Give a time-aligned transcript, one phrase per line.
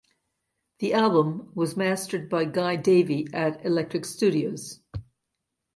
[0.79, 4.79] The album was mastered by Guy Davie at Electric studios.